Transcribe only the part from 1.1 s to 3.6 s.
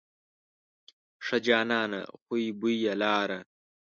ښه جانانه خوی بوی یې لاره.